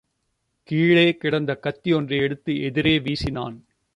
கீழே 0.63 1.17
கிடந்த 1.17 1.59
கத்தியொன்றை 1.63 2.17
எடுத்து 2.21 2.61
எதிரே 2.61 2.99
வீசினான். 2.99 3.57